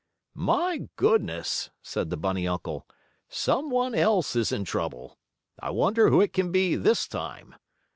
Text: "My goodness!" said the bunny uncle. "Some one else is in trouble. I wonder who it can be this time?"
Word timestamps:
"My 0.33 0.89
goodness!" 0.95 1.69
said 1.83 2.09
the 2.09 2.17
bunny 2.17 2.47
uncle. 2.47 2.87
"Some 3.29 3.69
one 3.69 3.93
else 3.93 4.35
is 4.35 4.51
in 4.51 4.65
trouble. 4.65 5.19
I 5.59 5.69
wonder 5.69 6.09
who 6.09 6.21
it 6.21 6.33
can 6.33 6.51
be 6.51 6.75
this 6.75 7.07
time?" 7.07 7.53